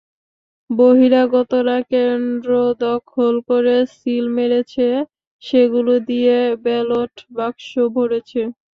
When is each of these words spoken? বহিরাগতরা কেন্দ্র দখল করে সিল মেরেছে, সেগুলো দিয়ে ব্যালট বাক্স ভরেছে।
বহিরাগতরা 0.69 1.77
কেন্দ্র 1.91 2.49
দখল 2.85 3.33
করে 3.49 3.75
সিল 3.95 4.25
মেরেছে, 4.35 4.87
সেগুলো 5.43 5.93
দিয়ে 6.09 6.35
ব্যালট 6.65 7.13
বাক্স 7.35 7.67
ভরেছে। 7.95 8.41